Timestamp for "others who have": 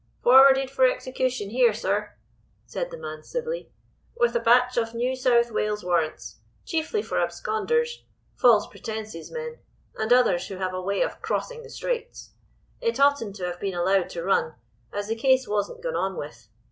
10.11-10.73